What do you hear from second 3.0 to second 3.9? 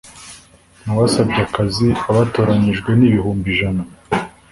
ibihumbi ijana